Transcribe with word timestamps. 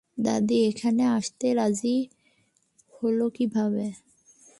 দাদি 0.17 0.57
এখানে 0.69 1.03
আসতে 1.17 1.47
রাজি 1.53 1.97
হলো 2.93 3.25
কিভাবে? 3.29 3.85